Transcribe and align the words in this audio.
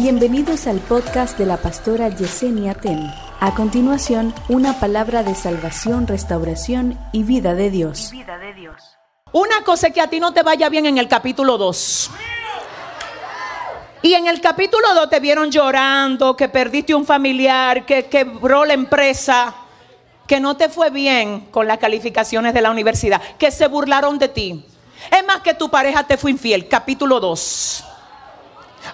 Bienvenidos 0.00 0.68
al 0.68 0.78
podcast 0.78 1.36
de 1.38 1.44
la 1.44 1.56
pastora 1.56 2.08
Yesenia 2.08 2.74
Ten. 2.74 3.12
A 3.40 3.52
continuación, 3.56 4.32
una 4.48 4.78
palabra 4.78 5.24
de 5.24 5.34
salvación, 5.34 6.06
restauración 6.06 6.96
y 7.10 7.24
vida 7.24 7.56
de 7.56 7.68
Dios. 7.68 8.12
Una 9.32 9.64
cosa 9.64 9.88
es 9.88 9.92
que 9.92 10.00
a 10.00 10.06
ti 10.06 10.20
no 10.20 10.32
te 10.32 10.44
vaya 10.44 10.68
bien 10.68 10.86
en 10.86 10.98
el 10.98 11.08
capítulo 11.08 11.58
2. 11.58 12.12
Y 14.02 14.14
en 14.14 14.28
el 14.28 14.40
capítulo 14.40 14.86
2 14.94 15.10
te 15.10 15.18
vieron 15.18 15.50
llorando, 15.50 16.36
que 16.36 16.48
perdiste 16.48 16.94
un 16.94 17.04
familiar, 17.04 17.84
que 17.84 18.06
quebró 18.06 18.64
la 18.64 18.74
empresa, 18.74 19.52
que 20.28 20.38
no 20.38 20.56
te 20.56 20.68
fue 20.68 20.90
bien 20.90 21.48
con 21.50 21.66
las 21.66 21.78
calificaciones 21.78 22.54
de 22.54 22.62
la 22.62 22.70
universidad, 22.70 23.20
que 23.36 23.50
se 23.50 23.66
burlaron 23.66 24.16
de 24.20 24.28
ti. 24.28 24.64
Es 25.10 25.26
más 25.26 25.40
que 25.40 25.54
tu 25.54 25.68
pareja 25.68 26.06
te 26.06 26.16
fue 26.16 26.30
infiel, 26.30 26.68
capítulo 26.68 27.18
2. 27.18 27.84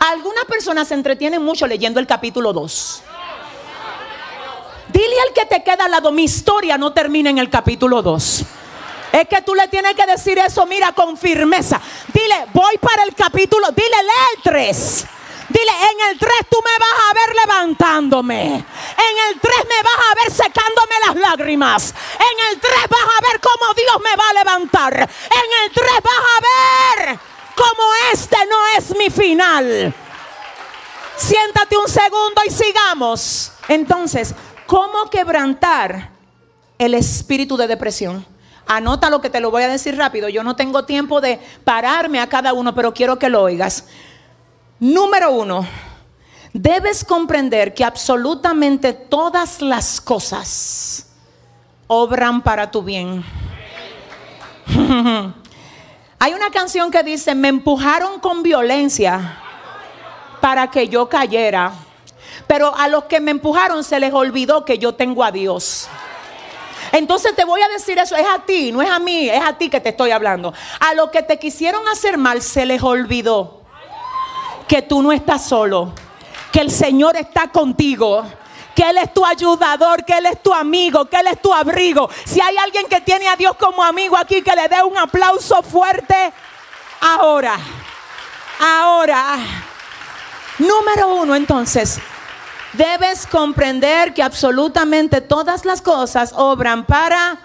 Algunas 0.01 0.45
personas 0.45 0.89
se 0.89 0.95
entretienen 0.95 1.43
mucho 1.43 1.67
leyendo 1.67 2.01
el 2.01 2.07
capítulo 2.07 2.53
2. 2.53 3.03
Dile 4.89 5.21
al 5.27 5.33
que 5.33 5.47
te 5.47 5.65
queda 5.65 5.87
al 5.87 5.91
lado, 5.91 6.13
mi 6.13 6.25
historia 6.25 6.79
no 6.79 6.93
termina 6.93 7.31
en 7.31 7.39
el 7.39 7.51
capítulo 7.51 8.03
2. 8.03 8.45
Es 9.13 9.29
que 9.29 9.43
tú 9.43 9.55
le 9.55 9.69
tienes 9.69 9.95
que 9.95 10.07
decir 10.07 10.39
eso, 10.39 10.67
mira, 10.67 10.93
con 10.93 11.17
firmeza. 11.17 11.81
Dile, 12.13 12.47
voy 12.53 12.79
para 12.79 13.05
el 13.05 13.15
capítulo, 13.15 13.69
dile, 13.71 14.03
lee 14.03 14.37
el 14.37 14.43
3. 14.43 15.07
Dile, 15.49 15.73
en 15.91 16.11
el 16.11 16.19
3 16.19 16.33
tú 16.51 16.57
me 16.65 16.79
vas 16.79 16.99
a 17.11 17.15
ver 17.15 17.37
levantándome. 17.37 18.45
En 18.45 19.15
el 19.29 19.41
3 19.41 19.57
me 19.69 19.83
vas 19.83 19.99
a 20.11 20.15
ver 20.23 20.33
secándome 20.33 20.95
las 21.07 21.17
lágrimas. 21.17 21.95
En 22.15 22.53
el 22.53 22.61
3 22.61 22.73
vas 22.89 23.09
a 23.19 23.33
ver 23.33 23.41
cómo 23.41 23.75
Dios 23.75 23.97
me 24.03 24.17
va 24.17 24.29
a 24.31 24.33
levantar. 24.33 24.95
En 24.95 25.65
el 25.65 25.73
3 25.73 25.87
vas 26.03 26.19
a 26.19 27.07
ver 27.07 27.34
cómo 27.57 27.83
este 28.13 28.37
no 28.49 28.79
es 28.79 28.97
mi 28.97 29.11
final. 29.11 29.95
Siéntate 31.17 31.77
un 31.77 31.89
segundo 31.89 32.41
y 32.47 32.51
sigamos. 32.51 33.53
Entonces, 33.69 34.35
¿cómo 34.67 35.09
quebrantar 35.11 36.11
el 36.79 36.95
espíritu 36.95 37.57
de 37.57 37.67
depresión? 37.67 38.27
Anota 38.67 39.11
lo 39.11 39.21
que 39.21 39.31
te 39.31 39.41
lo 39.41 39.51
voy 39.51 39.63
a 39.63 39.69
decir 39.69 39.97
rápido. 39.97 40.29
Yo 40.29 40.43
no 40.43 40.57
tengo 40.57 40.85
tiempo 40.85 41.21
de 41.21 41.39
pararme 41.65 42.21
a 42.21 42.29
cada 42.29 42.53
uno, 42.53 42.75
pero 42.75 42.95
quiero 42.95 43.19
que 43.19 43.29
lo 43.29 43.43
oigas. 43.43 43.87
Número 44.81 45.31
uno, 45.33 45.67
debes 46.53 47.05
comprender 47.05 47.75
que 47.75 47.85
absolutamente 47.85 48.93
todas 48.93 49.61
las 49.61 50.01
cosas 50.01 51.07
obran 51.87 52.43
para 52.43 52.71
tu 52.71 52.83
bien. 52.83 53.25
Hay 56.25 56.33
una 56.33 56.51
canción 56.51 56.91
que 56.91 57.03
dice, 57.03 57.35
me 57.35 57.49
empujaron 57.49 58.19
con 58.19 58.43
violencia 58.43 59.43
para 60.41 60.71
que 60.71 60.89
yo 60.89 61.07
cayera. 61.07 61.73
Pero 62.47 62.75
a 62.75 62.89
los 62.89 63.05
que 63.05 63.21
me 63.21 63.31
empujaron 63.31 63.85
se 63.85 64.01
les 64.01 64.11
olvidó 64.15 64.65
que 64.65 64.79
yo 64.79 64.95
tengo 64.95 65.23
a 65.23 65.31
Dios. 65.31 65.87
Entonces 66.93 67.37
te 67.37 67.45
voy 67.45 67.61
a 67.61 67.69
decir 67.69 67.99
eso, 67.99 68.17
es 68.17 68.25
a 68.27 68.39
ti, 68.39 68.73
no 68.73 68.81
es 68.81 68.89
a 68.89 68.99
mí, 68.99 69.29
es 69.29 69.45
a 69.45 69.53
ti 69.59 69.69
que 69.69 69.81
te 69.81 69.91
estoy 69.91 70.13
hablando. 70.13 70.55
A 70.81 70.95
los 70.95 71.11
que 71.11 71.21
te 71.21 71.39
quisieron 71.39 71.87
hacer 71.89 72.17
mal 72.17 72.41
se 72.41 72.65
les 72.65 72.83
olvidó 72.83 73.61
que 74.67 74.81
tú 74.81 75.03
no 75.03 75.13
estás 75.13 75.45
solo, 75.45 75.93
que 76.51 76.61
el 76.61 76.71
Señor 76.71 77.19
está 77.19 77.49
contigo 77.49 78.25
que 78.75 78.83
Él 78.83 78.99
es 78.99 79.15
tu 79.15 79.25
ayudador, 79.25 80.05
que 80.05 80.19
Él 80.19 80.27
es 80.27 80.43
tu 80.43 80.53
amigo, 80.53 81.05
que 81.07 81.17
Él 81.17 81.29
es 81.29 81.41
tu 81.41 81.53
abrigo. 81.53 82.11
Si 82.25 82.41
hay 82.41 82.57
alguien 82.57 82.87
que 82.87 83.01
tiene 83.01 83.29
a 83.29 83.37
Dios 83.37 83.57
como 83.57 83.83
amigo 83.83 84.17
aquí, 84.17 84.43
que 84.43 84.55
le 84.55 84.69
dé 84.69 84.83
un 84.83 84.99
aplauso 84.99 85.63
fuerte 85.63 86.33
ahora. 87.01 87.57
Ahora. 88.61 89.37
Número 90.59 91.17
uno, 91.17 91.35
entonces, 91.35 91.99
debes 92.73 93.27
comprender 93.27 94.15
que 94.15 94.23
absolutamente 94.23 95.21
todas 95.21 95.65
las 95.65 95.83
cosas 95.83 96.33
obran 96.37 96.87
para 96.87 97.39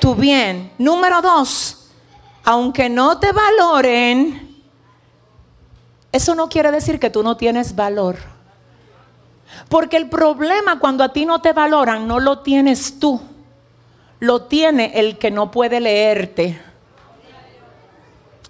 tu 0.00 0.14
bien. 0.14 0.72
Número 0.78 1.20
dos, 1.20 1.90
aunque 2.44 2.88
no 2.88 3.18
te 3.18 3.32
valoren, 3.32 4.62
eso 6.12 6.34
no 6.34 6.48
quiere 6.48 6.70
decir 6.70 7.00
que 7.00 7.10
tú 7.10 7.22
no 7.22 7.36
tienes 7.36 7.74
valor. 7.74 8.31
Porque 9.68 9.96
el 9.96 10.08
problema 10.08 10.78
cuando 10.78 11.04
a 11.04 11.12
ti 11.12 11.26
no 11.26 11.40
te 11.40 11.52
valoran 11.52 12.06
no 12.06 12.20
lo 12.20 12.40
tienes 12.40 12.98
tú, 12.98 13.20
lo 14.20 14.42
tiene 14.42 14.92
el 14.94 15.18
que 15.18 15.30
no 15.30 15.50
puede 15.50 15.80
leerte. 15.80 16.60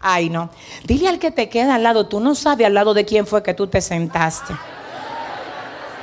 Ay, 0.01 0.31
no. 0.31 0.51
Dile 0.85 1.09
al 1.09 1.19
que 1.19 1.31
te 1.31 1.49
queda 1.49 1.77
al 1.77 1.83
lado, 1.83 2.09
tú 2.09 2.19
no 2.19 2.35
sabes 2.35 2.67
al 2.67 2.75
lado 2.75 2.93
de 2.93 3.05
quién 3.05 3.27
fue 3.27 3.43
que 3.43 3.55
tú 3.55 3.69
te 3.69 3.81
sentaste. 3.81 4.55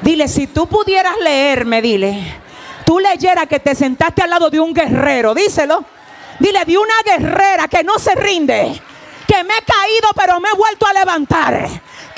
Dile, 0.01 0.27
si 0.29 0.47
tú 0.47 0.67
pudieras 0.67 1.17
leerme, 1.21 1.81
dile, 1.81 2.35
tú 2.85 2.99
leyeras 2.99 3.47
que 3.47 3.59
te 3.59 3.75
sentaste 3.75 4.21
al 4.21 4.29
lado 4.29 4.49
de 4.49 4.59
un 4.59 4.73
guerrero, 4.73 5.33
díselo. 5.33 5.83
Dile, 6.39 6.63
de 6.63 6.77
una 6.77 6.93
guerrera 7.05 7.67
que 7.67 7.83
no 7.83 7.99
se 7.99 8.15
rinde 8.15 8.81
que 9.29 9.43
me 9.43 9.53
he 9.53 9.61
caído 9.61 10.09
pero 10.15 10.39
me 10.39 10.49
he 10.49 10.57
vuelto 10.57 10.87
a 10.87 10.93
levantar, 10.93 11.69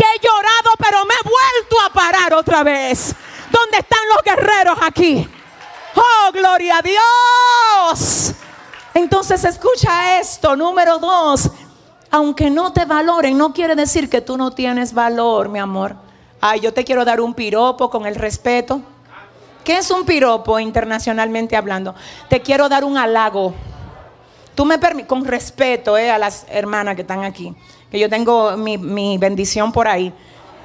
he 0.03 0.19
llorado 0.19 0.71
pero 0.77 1.05
me 1.05 1.13
he 1.13 1.23
vuelto 1.23 1.81
a 1.85 1.93
parar 1.93 2.33
otra 2.33 2.63
vez. 2.63 3.15
¿Dónde 3.49 3.79
están 3.79 3.99
los 4.09 4.23
guerreros 4.23 4.77
aquí? 4.81 5.27
Oh, 5.95 6.31
gloria 6.31 6.77
a 6.77 6.81
Dios. 6.81 8.33
Entonces 8.93 9.43
escucha 9.43 10.19
esto, 10.19 10.55
número 10.55 10.99
dos. 10.99 11.49
Aunque 12.09 12.49
no 12.49 12.73
te 12.73 12.85
valoren, 12.85 13.37
no 13.37 13.53
quiere 13.53 13.75
decir 13.75 14.09
que 14.09 14.21
tú 14.21 14.37
no 14.37 14.51
tienes 14.51 14.93
valor, 14.93 15.49
mi 15.49 15.59
amor. 15.59 15.95
Ay, 16.41 16.59
yo 16.59 16.73
te 16.73 16.83
quiero 16.83 17.05
dar 17.05 17.21
un 17.21 17.33
piropo 17.33 17.89
con 17.89 18.05
el 18.05 18.15
respeto. 18.15 18.81
¿Qué 19.63 19.77
es 19.77 19.91
un 19.91 20.05
piropo 20.05 20.59
internacionalmente 20.59 21.55
hablando? 21.55 21.95
Te 22.29 22.41
quiero 22.41 22.67
dar 22.67 22.83
un 22.83 22.97
halago. 22.97 23.53
Tú 24.55 24.65
me 24.65 24.77
permites, 24.77 25.07
con 25.07 25.25
respeto 25.25 25.97
eh, 25.97 26.11
a 26.11 26.17
las 26.17 26.45
hermanas 26.49 26.95
que 26.95 27.01
están 27.01 27.23
aquí, 27.23 27.53
que 27.89 27.99
yo 27.99 28.09
tengo 28.09 28.57
mi, 28.57 29.17
bendición 29.17 29.71
por 29.71 29.87
ahí. 29.87 30.13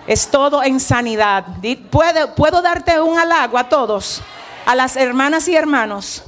Es 0.07 0.29
todo 0.29 0.63
en 0.63 0.81
sanidad. 0.81 1.45
¿Puedo, 1.91 2.35
¿Puedo 2.35 2.63
darte 2.63 3.01
un 3.01 3.19
halago 3.19 3.59
a 3.59 3.69
todos? 3.69 4.23
A 4.65 4.75
las 4.75 4.97
hermanas 4.97 5.49
y 5.49 5.57
hermanos. 5.57 6.25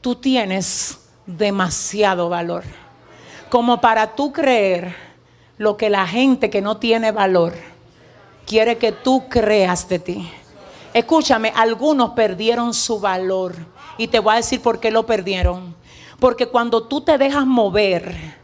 Tú 0.00 0.14
tienes 0.14 0.98
demasiado 1.26 2.28
valor. 2.28 2.64
Como 3.48 3.80
para 3.80 4.14
tú 4.14 4.32
creer 4.32 4.94
lo 5.56 5.76
que 5.76 5.90
la 5.90 6.06
gente 6.06 6.50
que 6.50 6.60
no 6.60 6.76
tiene 6.76 7.10
valor 7.10 7.54
quiere 8.46 8.78
que 8.78 8.92
tú 8.92 9.28
creas 9.28 9.88
de 9.88 9.98
ti. 9.98 10.30
Escúchame, 10.94 11.52
algunos 11.54 12.10
perdieron 12.10 12.72
su 12.72 13.00
valor. 13.00 13.54
Y 13.98 14.08
te 14.08 14.20
voy 14.20 14.34
a 14.34 14.36
decir 14.36 14.62
por 14.62 14.80
qué 14.80 14.90
lo 14.90 15.06
perdieron 15.06 15.76
porque 16.18 16.46
cuando 16.46 16.82
tú 16.82 17.00
te 17.00 17.16
dejas 17.18 17.46
mover 17.46 18.36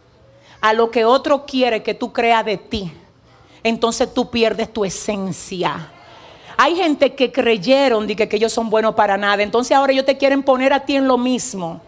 a 0.61 0.73
lo 0.73 0.91
que 0.91 1.05
otro 1.05 1.45
quiere 1.45 1.83
que 1.83 1.95
tú 1.95 2.12
creas 2.12 2.45
de 2.45 2.57
ti, 2.57 2.93
entonces 3.62 4.12
tú 4.12 4.31
pierdes 4.31 4.73
tu 4.73 4.85
esencia. 4.85 5.91
Hay 6.57 6.77
gente 6.77 7.15
que 7.15 7.33
creyeron 7.33 8.07
que, 8.07 8.29
que 8.29 8.37
ellos 8.37 8.53
son 8.53 8.71
buenos 8.71 8.95
para 8.95 9.17
nada, 9.17 9.43
entonces 9.43 9.77
ahora 9.77 9.93
ellos 9.93 10.05
te 10.05 10.17
quieren 10.17 10.43
poner 10.43 10.73
a 10.73 10.84
ti 10.84 10.97
en 10.97 11.09
lo 11.09 11.19
mismo. 11.19 11.81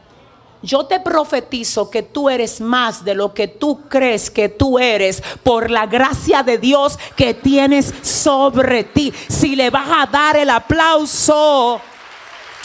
Yo 0.62 0.86
te 0.86 0.98
profetizo 0.98 1.90
que 1.90 2.02
tú 2.02 2.28
eres 2.28 2.60
más 2.60 3.04
de 3.04 3.14
lo 3.14 3.32
que 3.32 3.46
tú 3.46 3.82
crees 3.88 4.30
que 4.30 4.48
tú 4.48 4.78
eres 4.78 5.22
por 5.42 5.70
la 5.70 5.86
gracia 5.86 6.42
de 6.42 6.58
Dios 6.58 6.98
que 7.14 7.34
tienes 7.34 7.94
sobre 8.02 8.82
ti. 8.82 9.12
Si 9.28 9.54
le 9.54 9.70
vas 9.70 9.88
a 9.88 10.06
dar 10.06 10.36
el 10.36 10.50
aplauso, 10.50 11.80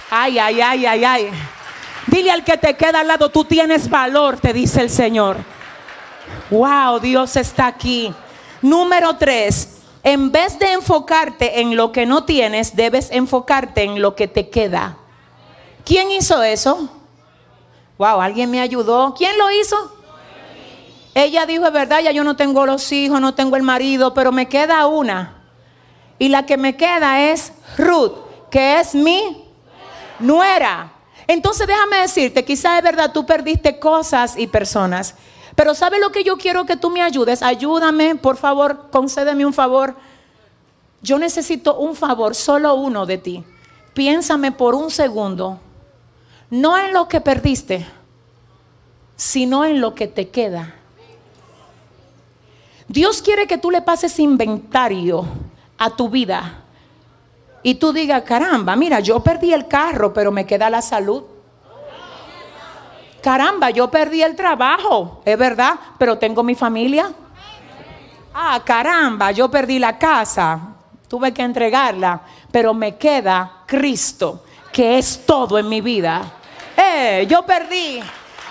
ay, 0.10 0.40
ay, 0.40 0.62
ay, 0.62 0.86
ay, 0.86 1.04
ay. 1.04 1.32
Dile 2.12 2.30
al 2.30 2.44
que 2.44 2.58
te 2.58 2.76
queda 2.76 3.00
al 3.00 3.08
lado, 3.08 3.30
tú 3.30 3.46
tienes 3.46 3.90
valor, 3.90 4.38
te 4.38 4.52
dice 4.52 4.82
el 4.82 4.90
Señor. 4.90 5.38
Wow, 6.50 7.00
Dios 7.00 7.38
está 7.38 7.68
aquí. 7.68 8.14
Número 8.62 9.16
tres, 9.16 9.78
en 10.04 10.30
vez 10.30 10.60
de 10.60 10.74
enfocarte 10.74 11.62
en 11.62 11.78
lo 11.78 11.94
que 11.94 12.06
no 12.06 12.26
tienes, 12.26 12.76
debes 12.76 13.10
enfocarte 13.12 13.84
en 13.84 14.02
lo 14.02 14.14
que 14.14 14.28
te 14.28 14.50
queda. 14.50 14.98
¿Quién 15.86 16.12
hizo 16.12 16.44
eso? 16.44 16.90
Wow, 17.98 18.20
alguien 18.20 18.52
me 18.52 18.60
ayudó. 18.60 19.14
¿Quién 19.18 19.38
lo 19.38 19.50
hizo? 19.50 19.96
Ella 21.16 21.46
dijo, 21.46 21.66
es 21.66 21.72
verdad, 21.72 22.02
ya 22.02 22.12
yo 22.12 22.26
no 22.26 22.36
tengo 22.36 22.66
los 22.66 22.92
hijos, 22.92 23.22
no 23.22 23.36
tengo 23.36 23.56
el 23.56 23.64
marido, 23.64 24.14
pero 24.14 24.34
me 24.34 24.50
queda 24.50 24.86
una. 24.86 25.46
Y 26.20 26.28
la 26.28 26.46
que 26.46 26.58
me 26.58 26.76
queda 26.76 27.32
es 27.32 27.54
Ruth, 27.78 28.16
que 28.50 28.82
es 28.82 28.96
mi 28.96 29.46
nuera. 30.20 30.92
Entonces 31.32 31.66
déjame 31.66 31.96
decirte, 31.96 32.44
quizá 32.44 32.78
es 32.78 32.84
verdad, 32.84 33.14
tú 33.14 33.26
perdiste 33.26 33.80
cosas 33.80 34.38
y 34.38 34.48
personas. 34.48 35.16
Pero 35.56 35.74
¿sabe 35.74 35.98
lo 35.98 36.12
que 36.12 36.26
yo 36.26 36.36
quiero 36.36 36.66
que 36.66 36.76
tú 36.76 36.90
me 36.90 37.02
ayudes? 37.02 37.42
Ayúdame, 37.42 38.16
por 38.16 38.36
favor, 38.36 38.90
concédeme 38.92 39.46
un 39.46 39.54
favor. 39.54 39.96
Yo 41.02 41.18
necesito 41.18 41.78
un 41.78 41.96
favor, 41.96 42.36
solo 42.36 42.76
uno 42.76 43.06
de 43.06 43.18
ti. 43.18 43.46
Piénsame 43.94 44.52
por 44.52 44.76
un 44.76 44.92
segundo, 44.92 45.58
no 46.50 46.78
en 46.78 46.92
lo 46.92 47.08
que 47.08 47.22
perdiste, 47.22 47.88
sino 49.16 49.64
en 49.64 49.80
lo 49.80 49.96
que 49.96 50.08
te 50.08 50.28
queda. 50.28 50.76
Dios 52.90 53.22
quiere 53.22 53.48
que 53.48 53.58
tú 53.58 53.72
le 53.72 53.82
pases 53.82 54.20
inventario 54.20 55.26
a 55.78 55.92
tu 55.92 56.10
vida 56.10 56.61
y 57.64 57.76
tú 57.76 57.94
digas, 57.94 58.24
caramba, 58.24 58.76
mira, 58.76 59.00
yo 59.00 59.22
perdí 59.22 59.54
el 59.54 59.68
carro, 59.68 60.14
pero 60.14 60.32
me 60.32 60.46
queda 60.46 60.70
la 60.70 60.82
salud. 60.82 61.24
Caramba, 63.22 63.70
yo 63.70 63.92
perdí 63.92 64.24
el 64.24 64.36
trabajo, 64.36 65.22
es 65.26 65.38
verdad, 65.38 65.76
pero 65.98 66.18
tengo 66.18 66.42
mi 66.42 66.56
familia. 66.56 67.12
Ah, 68.34 68.62
caramba, 68.64 69.32
yo 69.32 69.52
perdí 69.52 69.78
la 69.78 69.98
casa, 69.98 70.60
tuve 71.08 71.32
que 71.34 71.44
entregarla, 71.44 72.22
pero 72.52 72.74
me 72.74 72.96
queda 72.96 73.64
Cristo, 73.68 74.44
que 74.72 74.98
es 74.98 75.26
todo 75.26 75.60
en 75.60 75.70
mi 75.70 75.82
vida. 75.82 76.24
Eh, 76.76 77.28
yo 77.30 77.46
perdí 77.46 78.02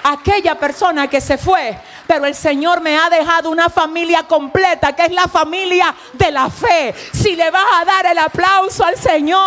aquella 0.05 0.59
persona 0.59 1.09
que 1.09 1.21
se 1.21 1.37
fue, 1.37 1.77
pero 2.11 2.27
el 2.27 2.35
Señor 2.35 2.81
me 2.81 2.99
ha 2.99 3.09
dejado 3.09 3.51
una 3.51 3.69
familia 3.69 4.25
completa, 4.25 4.97
que 4.97 5.05
es 5.05 5.13
la 5.13 5.29
familia 5.29 5.95
de 6.13 6.33
la 6.33 6.51
fe. 6.51 6.93
Si 7.13 7.37
le 7.37 7.53
vas 7.53 7.65
a 7.81 7.85
dar 7.85 8.05
el 8.07 8.19
aplauso 8.19 8.85
al 8.85 8.97
Señor, 8.97 9.39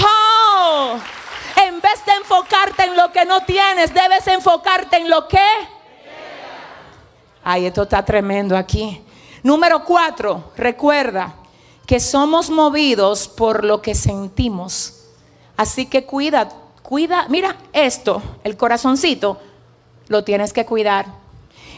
oh, 0.00 0.96
en 1.56 1.80
vez 1.80 2.06
de 2.06 2.12
enfocarte 2.12 2.84
en 2.84 2.96
lo 2.96 3.10
que 3.10 3.24
no 3.24 3.40
tienes, 3.40 3.92
debes 3.92 4.24
enfocarte 4.28 4.98
en 4.98 5.10
lo 5.10 5.26
que... 5.26 5.44
Ay, 7.42 7.66
esto 7.66 7.82
está 7.82 8.04
tremendo 8.04 8.56
aquí. 8.56 9.02
Número 9.42 9.84
cuatro, 9.84 10.52
recuerda 10.56 11.34
que 11.84 11.98
somos 11.98 12.48
movidos 12.48 13.26
por 13.26 13.64
lo 13.64 13.82
que 13.82 13.96
sentimos. 13.96 15.02
Así 15.56 15.86
que 15.86 16.06
cuida, 16.06 16.48
cuida, 16.84 17.26
mira 17.28 17.56
esto, 17.72 18.22
el 18.44 18.56
corazoncito 18.56 19.49
lo 20.10 20.24
tienes 20.24 20.52
que 20.52 20.66
cuidar. 20.66 21.06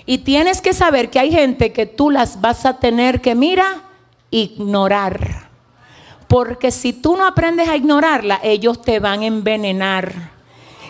Y 0.06 0.19
tienes 0.19 0.61
que 0.61 0.73
saber 0.73 1.11
que 1.11 1.20
hay 1.20 1.31
gente 1.31 1.73
que 1.73 1.87
tú 1.87 2.11
las 2.11 2.40
vas 2.40 2.67
a 2.67 2.81
tener 2.81 3.20
que, 3.20 3.37
mira, 3.37 3.82
ignorar. 4.31 5.50
Porque 6.26 6.70
si 6.70 6.94
tú 6.94 7.14
no 7.14 7.26
aprendes 7.26 7.69
a 7.69 7.76
ignorarla, 7.76 8.40
ellos 8.43 8.81
te 8.81 8.99
van 9.00 9.20
a 9.20 9.26
envenenar. 9.26 10.32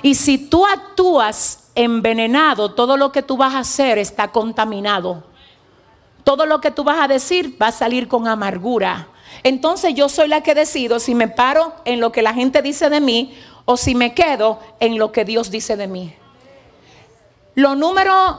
Y 0.02 0.14
si 0.14 0.38
tú 0.38 0.64
actúas 0.64 1.64
envenenado, 1.74 2.74
todo 2.74 2.96
lo 2.96 3.10
que 3.10 3.22
tú 3.22 3.36
vas 3.36 3.54
a 3.54 3.58
hacer 3.58 3.98
está 3.98 4.28
contaminado. 4.28 5.24
Todo 6.22 6.46
lo 6.46 6.60
que 6.60 6.70
tú 6.70 6.84
vas 6.84 7.00
a 7.00 7.08
decir 7.08 7.60
va 7.60 7.68
a 7.68 7.72
salir 7.72 8.06
con 8.06 8.28
amargura. 8.28 9.08
Entonces 9.42 9.94
yo 9.94 10.08
soy 10.08 10.28
la 10.28 10.44
que 10.44 10.54
decido 10.54 11.00
si 11.00 11.16
me 11.16 11.26
paro 11.26 11.74
en 11.84 11.98
lo 11.98 12.12
que 12.12 12.22
la 12.22 12.34
gente 12.34 12.62
dice 12.62 12.88
de 12.88 13.00
mí 13.00 13.34
o 13.64 13.76
si 13.76 13.96
me 13.96 14.14
quedo 14.14 14.60
en 14.78 14.96
lo 14.96 15.10
que 15.10 15.24
Dios 15.24 15.50
dice 15.50 15.76
de 15.76 15.88
mí. 15.88 16.14
Lo 17.54 17.74
número 17.74 18.38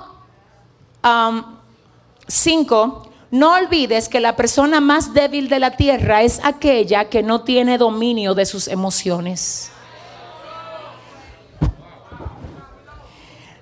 5, 2.27 2.83
um, 2.83 3.13
no 3.31 3.53
olvides 3.53 4.09
que 4.09 4.19
la 4.19 4.35
persona 4.35 4.79
más 4.79 5.13
débil 5.13 5.49
de 5.49 5.59
la 5.59 5.75
tierra 5.75 6.23
es 6.23 6.39
aquella 6.43 7.09
que 7.09 7.21
no 7.21 7.41
tiene 7.41 7.77
dominio 7.77 8.33
de 8.33 8.45
sus 8.45 8.67
emociones. 8.67 9.71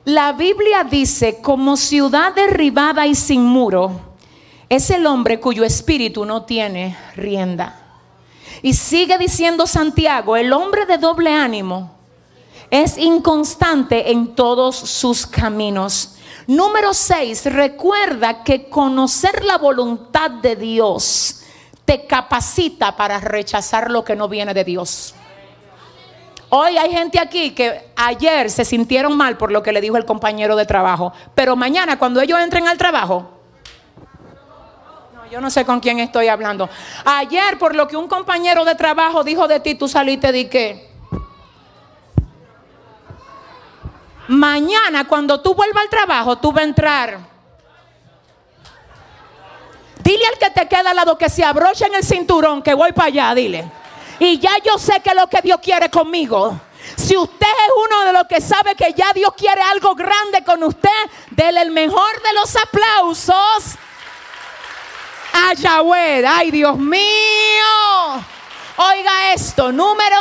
La 0.06 0.34
Biblia 0.34 0.84
dice, 0.84 1.42
como 1.42 1.78
ciudad 1.78 2.34
derribada 2.34 3.06
y 3.06 3.16
sin 3.16 3.44
muro, 3.44 3.92
es 4.68 4.90
el 4.90 5.06
hombre 5.06 5.40
cuyo 5.40 5.64
espíritu 5.64 6.26
no 6.26 6.44
tiene 6.44 6.98
rienda. 7.16 7.78
Y 8.62 8.74
sigue 8.74 9.18
diciendo 9.18 9.68
Santiago, 9.68 10.38
el 10.38 10.54
hombre 10.54 10.86
de 10.86 10.98
doble 10.98 11.34
ánimo 11.34 12.01
es 12.72 12.98
inconstante 12.98 14.12
en 14.12 14.34
todos 14.34 14.78
sus 14.78 15.28
caminos. 15.28 16.16
Número 16.48 16.94
6, 16.94 17.54
recuerda 17.54 18.44
que 18.44 18.70
conocer 18.70 19.44
la 19.44 19.58
voluntad 19.58 20.32
de 20.32 20.56
Dios 20.56 21.44
te 21.84 22.06
capacita 22.08 22.96
para 22.96 23.20
rechazar 23.20 23.92
lo 23.92 24.06
que 24.06 24.16
no 24.16 24.30
viene 24.30 24.54
de 24.54 24.64
Dios. 24.64 25.14
Hoy 26.50 26.78
hay 26.78 26.92
gente 26.92 27.20
aquí 27.20 27.52
que 27.52 27.92
ayer 27.96 28.50
se 28.50 28.64
sintieron 28.64 29.16
mal 29.16 29.38
por 29.38 29.52
lo 29.52 29.62
que 29.62 29.74
le 29.74 29.82
dijo 29.82 29.98
el 29.98 30.06
compañero 30.06 30.56
de 30.56 30.66
trabajo, 30.66 31.12
pero 31.36 31.58
mañana 31.58 32.00
cuando 32.00 32.22
ellos 32.22 32.40
entren 32.40 32.68
al 32.68 32.78
trabajo, 32.78 33.30
no, 35.14 35.30
yo 35.30 35.42
no 35.42 35.50
sé 35.50 35.66
con 35.66 35.82
quién 35.82 36.00
estoy 36.00 36.30
hablando. 36.30 36.70
Ayer 37.04 37.58
por 37.58 37.76
lo 37.76 37.88
que 37.88 37.98
un 37.98 38.08
compañero 38.08 38.64
de 38.64 38.76
trabajo 38.76 39.26
dijo 39.26 39.48
de 39.50 39.60
ti, 39.60 39.76
tú 39.76 39.90
saliste 39.90 40.32
de 40.32 40.50
qué? 40.50 40.91
Mañana 44.32 45.06
cuando 45.10 45.42
tú 45.42 45.54
vuelvas 45.54 45.84
al 45.84 45.90
trabajo, 45.90 46.38
tú 46.38 46.54
vas 46.54 46.62
a 46.62 46.68
entrar. 46.68 47.20
Dile 50.02 50.26
al 50.26 50.38
que 50.38 50.50
te 50.52 50.70
queda 50.70 50.92
al 50.92 50.96
lado 50.96 51.18
que 51.18 51.30
se 51.30 51.44
abroche 51.44 51.86
en 51.86 51.96
el 51.96 52.04
cinturón, 52.06 52.64
que 52.64 52.74
voy 52.74 52.94
para 52.94 53.10
allá, 53.10 53.36
dile. 53.36 53.70
Y 54.20 54.40
ya 54.40 54.52
yo 54.64 54.78
sé 54.78 55.02
que 55.02 55.10
es 55.10 55.16
lo 55.18 55.28
que 55.28 55.42
Dios 55.42 55.60
quiere 55.62 55.90
conmigo. 55.90 56.58
Si 56.96 57.18
usted 57.18 57.46
es 57.46 57.74
uno 57.86 58.06
de 58.06 58.14
los 58.14 58.24
que 58.28 58.40
sabe 58.40 58.74
que 58.74 58.94
ya 58.94 59.12
Dios 59.12 59.34
quiere 59.36 59.62
algo 59.64 59.96
grande 59.96 60.46
con 60.46 60.64
usted, 60.64 60.90
déle 61.32 61.64
el 61.64 61.72
mejor 61.72 62.22
de 62.22 62.34
los 62.34 62.56
aplausos 62.56 63.76
a 65.34 65.54
Yahweh. 65.56 66.26
Ay, 66.26 66.52
Dios 66.52 66.78
mío. 66.78 67.04
Oiga 68.78 69.34
esto, 69.34 69.74
número 69.74 70.18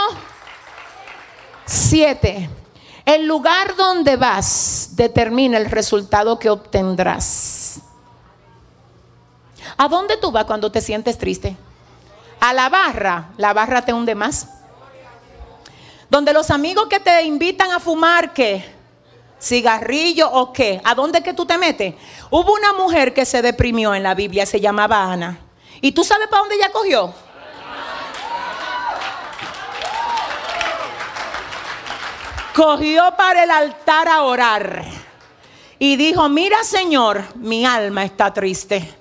7. 1.65 2.60
El 3.05 3.27
lugar 3.27 3.77
donde 3.77 4.17
vas 4.17 4.91
determina 4.93 5.57
el 5.57 5.67
resultado 5.67 6.39
que 6.39 6.51
obtendrás. 6.51 7.81
¿A 9.77 9.89
dónde 9.89 10.17
tú 10.17 10.31
vas 10.31 10.45
cuando 10.45 10.71
te 10.71 10.81
sientes 10.81 11.17
triste? 11.19 11.57
A 12.41 12.53
la 12.53 12.69
barra. 12.69 13.31
La 13.37 13.53
barra 13.53 13.83
te 13.83 13.93
hunde 13.93 14.15
más. 14.15 14.49
Donde 16.09 16.33
los 16.33 16.51
amigos 16.51 16.87
que 16.89 17.01
te 17.01 17.23
invitan 17.23 17.71
a 17.71 17.81
fumar, 17.81 18.33
¿qué? 18.33 18.65
¿Cigarrillo 19.41 20.31
o 20.31 20.53
qué? 20.53 20.81
¿A 20.85 20.95
dónde 20.95 21.23
que 21.23 21.33
tú 21.33 21.47
te 21.47 21.57
metes? 21.57 21.95
Hubo 22.31 22.53
una 22.53 22.73
mujer 22.75 23.15
que 23.15 23.25
se 23.25 23.43
deprimió 23.43 23.95
en 23.95 24.03
la 24.03 24.15
Biblia, 24.15 24.45
se 24.45 24.61
llamaba 24.61 25.11
Ana. 25.11 25.39
¿Y 25.81 25.93
tú 25.93 26.05
sabes 26.05 26.29
para 26.29 26.41
dónde 26.41 26.57
ella 26.57 26.73
cogió? 26.73 27.15
Cogió 32.55 33.15
para 33.17 33.45
el 33.45 33.51
altar 33.51 34.09
a 34.09 34.23
orar 34.23 34.85
y 35.79 35.97
dijo, 35.97 36.29
mira 36.29 36.63
Señor, 36.63 37.25
mi 37.37 37.65
alma 37.65 38.05
está 38.05 38.33
triste. 38.33 38.97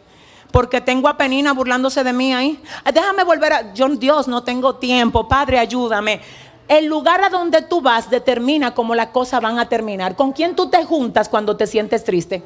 Porque 0.51 0.81
tengo 0.81 1.07
a 1.07 1.17
Penina 1.17 1.53
burlándose 1.53 2.03
de 2.03 2.11
mí 2.11 2.33
ahí. 2.33 2.59
Déjame 2.91 3.23
volver 3.23 3.53
a... 3.53 3.73
Yo, 3.73 3.87
Dios, 3.89 4.27
no 4.27 4.43
tengo 4.43 4.75
tiempo. 4.75 5.27
Padre, 5.27 5.59
ayúdame. 5.59 6.21
El 6.67 6.85
lugar 6.85 7.23
a 7.23 7.29
donde 7.29 7.61
tú 7.61 7.81
vas 7.81 8.09
determina 8.09 8.73
cómo 8.73 8.95
las 8.95 9.07
cosas 9.07 9.41
van 9.41 9.59
a 9.59 9.69
terminar. 9.69 10.15
¿Con 10.15 10.31
quién 10.31 10.55
tú 10.55 10.69
te 10.69 10.83
juntas 10.85 11.29
cuando 11.29 11.55
te 11.55 11.67
sientes 11.67 12.03
triste? 12.03 12.41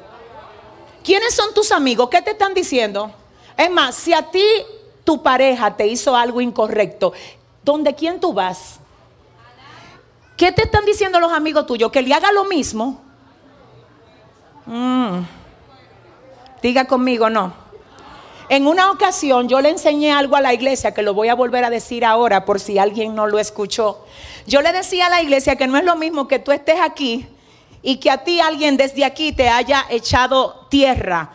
¿Quiénes 1.02 1.34
son 1.34 1.54
tus 1.54 1.72
amigos? 1.72 2.08
¿Qué 2.10 2.20
te 2.20 2.32
están 2.32 2.52
diciendo? 2.52 3.10
Es 3.56 3.70
más, 3.70 3.94
si 3.94 4.12
a 4.12 4.22
ti 4.30 4.44
tu 5.04 5.22
pareja 5.22 5.76
te 5.76 5.86
hizo 5.86 6.16
algo 6.16 6.40
incorrecto, 6.40 7.12
¿dónde 7.62 7.94
quién 7.94 8.20
tú 8.20 8.32
vas? 8.32 8.80
¿Qué 10.36 10.50
te 10.52 10.62
están 10.62 10.84
diciendo 10.84 11.20
los 11.20 11.32
amigos 11.32 11.66
tuyos? 11.66 11.92
Que 11.92 12.02
le 12.02 12.12
haga 12.12 12.32
lo 12.32 12.44
mismo. 12.44 13.00
Mm. 14.66 15.20
Diga 16.62 16.86
conmigo, 16.86 17.30
no. 17.30 17.52
En 18.48 18.66
una 18.66 18.90
ocasión 18.90 19.48
yo 19.48 19.60
le 19.60 19.70
enseñé 19.70 20.12
algo 20.12 20.36
a 20.36 20.40
la 20.40 20.52
iglesia 20.52 20.92
que 20.92 21.02
lo 21.02 21.14
voy 21.14 21.28
a 21.28 21.34
volver 21.34 21.64
a 21.64 21.70
decir 21.70 22.04
ahora 22.04 22.44
por 22.44 22.60
si 22.60 22.78
alguien 22.78 23.14
no 23.14 23.26
lo 23.26 23.38
escuchó. 23.38 24.04
Yo 24.46 24.60
le 24.60 24.72
decía 24.72 25.06
a 25.06 25.10
la 25.10 25.22
iglesia 25.22 25.56
que 25.56 25.66
no 25.66 25.78
es 25.78 25.84
lo 25.84 25.96
mismo 25.96 26.28
que 26.28 26.38
tú 26.38 26.52
estés 26.52 26.80
aquí 26.80 27.26
y 27.82 27.96
que 27.96 28.10
a 28.10 28.24
ti 28.24 28.40
alguien 28.40 28.76
desde 28.76 29.04
aquí 29.04 29.32
te 29.32 29.48
haya 29.48 29.86
echado 29.88 30.66
tierra, 30.68 31.30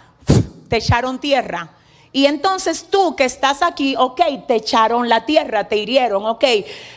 te 0.67 0.77
echaron 0.77 1.19
tierra 1.19 1.71
y 2.11 2.25
entonces 2.25 2.87
tú 2.89 3.15
que 3.15 3.25
estás 3.25 3.61
aquí, 3.61 3.95
ok, 3.95 4.21
te 4.47 4.55
echaron 4.55 5.09
la 5.09 5.25
tierra, 5.25 5.67
te 5.67 5.77
hirieron, 5.77 6.25
ok. 6.25 6.43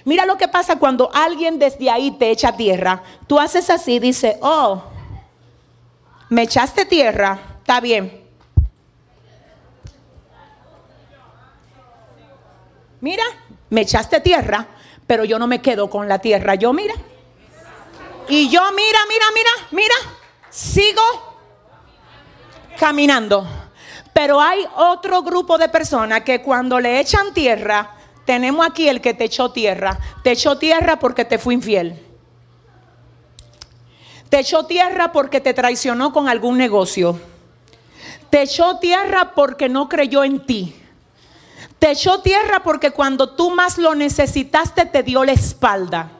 Mira 0.05 0.25
lo 0.25 0.39
que 0.39 0.49
pasa 0.49 0.79
cuando 0.79 1.11
alguien 1.13 1.59
desde 1.59 1.91
ahí 1.91 2.13
te 2.13 2.31
echa 2.31 2.57
tierra. 2.57 3.03
Tú 3.27 3.39
haces 3.39 3.69
así, 3.69 3.99
dice, 3.99 4.39
oh, 4.41 4.83
me 6.31 6.43
echaste 6.43 6.87
tierra, 6.87 7.39
está 7.59 7.81
bien. 7.81 8.23
Mira, 13.01 13.25
me 13.69 13.83
echaste 13.83 14.21
tierra, 14.21 14.67
pero 15.07 15.25
yo 15.25 15.39
no 15.39 15.47
me 15.47 15.61
quedo 15.61 15.91
con 15.91 16.09
la 16.09 16.21
tierra. 16.21 16.55
Yo 16.55 16.73
mira. 16.73 16.95
Y 18.29 18.49
yo 18.49 18.61
mira, 18.73 18.99
mira, 19.09 19.27
mira, 19.35 19.51
mira. 19.73 19.95
Sigo 20.49 21.03
caminando. 22.79 23.47
Pero 24.13 24.41
hay 24.41 24.67
otro 24.77 25.23
grupo 25.23 25.59
de 25.59 25.69
personas 25.69 26.23
que 26.23 26.43
cuando 26.43 26.79
le 26.79 27.01
echan 27.01 27.33
tierra, 27.33 27.97
tenemos 28.25 28.67
aquí 28.67 28.89
el 28.89 29.01
que 29.01 29.15
te 29.15 29.25
echó 29.25 29.51
tierra. 29.51 29.99
Te 30.23 30.33
echó 30.33 30.59
tierra 30.59 30.99
porque 30.99 31.25
te 31.25 31.39
fue 31.39 31.55
infiel. 31.55 31.99
Te 34.29 34.41
echó 34.41 34.65
tierra 34.65 35.13
porque 35.13 35.41
te 35.41 35.55
traicionó 35.55 36.13
con 36.13 36.29
algún 36.29 36.57
negocio. 36.57 37.21
Te 38.31 38.43
echó 38.43 38.79
tierra 38.79 39.33
porque 39.35 39.69
no 39.69 39.89
creyó 39.89 40.25
en 40.25 40.47
ti. 40.47 40.75
Te 41.79 41.91
echó 41.91 42.21
tierra 42.21 42.63
porque 42.63 42.93
cuando 42.93 43.31
tú 43.31 43.51
más 43.51 43.77
lo 43.77 43.95
necesitaste 43.95 44.87
te 44.87 45.03
dio 45.03 45.25
la 45.25 45.33
espalda. 45.33 46.11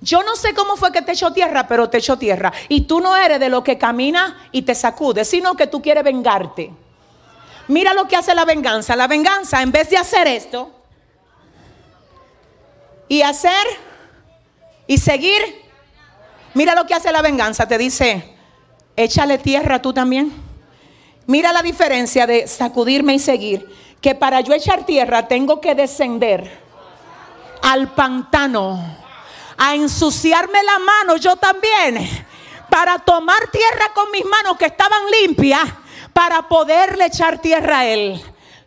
Yo 0.00 0.22
no 0.22 0.36
sé 0.36 0.54
cómo 0.54 0.76
fue 0.76 0.92
que 0.92 1.02
te 1.02 1.12
echó 1.12 1.32
tierra, 1.32 1.66
pero 1.66 1.88
te 1.88 1.98
echó 1.98 2.18
tierra. 2.18 2.52
Y 2.68 2.82
tú 2.82 3.00
no 3.00 3.16
eres 3.16 3.40
de 3.40 3.48
lo 3.48 3.64
que 3.64 3.78
camina 3.78 4.48
y 4.52 4.62
te 4.62 4.74
sacude, 4.74 5.24
sino 5.24 5.56
que 5.56 5.66
tú 5.66 5.80
quieres 5.82 6.04
vengarte. 6.04 6.72
Mira 7.68 7.94
lo 7.94 8.08
que 8.08 8.16
hace 8.16 8.34
la 8.34 8.44
venganza. 8.44 8.96
La 8.96 9.06
venganza, 9.06 9.62
en 9.62 9.70
vez 9.70 9.90
de 9.90 9.96
hacer 9.96 10.26
esto 10.26 10.70
y 13.08 13.22
hacer 13.22 13.66
y 14.86 14.98
seguir, 14.98 15.40
mira 16.54 16.74
lo 16.74 16.86
que 16.86 16.94
hace 16.94 17.12
la 17.12 17.22
venganza. 17.22 17.68
Te 17.68 17.78
dice, 17.78 18.34
échale 18.96 19.38
tierra 19.38 19.80
tú 19.80 19.92
también. 19.92 20.32
Mira 21.26 21.52
la 21.52 21.62
diferencia 21.62 22.26
de 22.26 22.48
sacudirme 22.48 23.14
y 23.14 23.18
seguir. 23.18 23.68
Que 24.00 24.14
para 24.14 24.40
yo 24.40 24.54
echar 24.54 24.86
tierra 24.86 25.28
tengo 25.28 25.60
que 25.60 25.74
descender 25.74 26.60
al 27.62 27.92
pantano 27.94 28.98
a 29.58 29.74
ensuciarme 29.74 30.62
la 30.62 30.78
mano 30.78 31.16
yo 31.16 31.36
también, 31.36 32.08
para 32.70 32.98
tomar 33.00 33.50
tierra 33.50 33.92
con 33.92 34.10
mis 34.12 34.24
manos 34.24 34.56
que 34.56 34.66
estaban 34.66 35.00
limpias, 35.20 35.64
para 36.12 36.48
poderle 36.48 37.06
echar 37.06 37.38
tierra 37.40 37.80
a 37.80 37.86
él. 37.86 38.20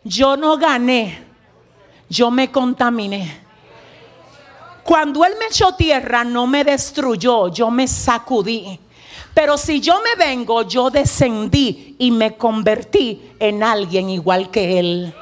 Yo 0.04 0.36
no 0.36 0.56
gané, 0.56 1.22
yo 2.08 2.30
me 2.30 2.50
contaminé. 2.50 3.40
Cuando 4.82 5.24
él 5.24 5.34
me 5.38 5.46
echó 5.46 5.74
tierra, 5.74 6.24
no 6.24 6.46
me 6.46 6.64
destruyó, 6.64 7.48
yo 7.48 7.70
me 7.70 7.86
sacudí. 7.86 8.80
Pero 9.34 9.56
si 9.56 9.80
yo 9.80 10.00
me 10.02 10.22
vengo, 10.22 10.62
yo 10.62 10.90
descendí 10.90 11.96
y 11.98 12.10
me 12.10 12.36
convertí 12.36 13.32
en 13.38 13.62
alguien 13.62 14.10
igual 14.10 14.50
que 14.50 14.78
él. 14.78 15.14